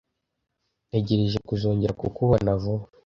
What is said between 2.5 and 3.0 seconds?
vuba.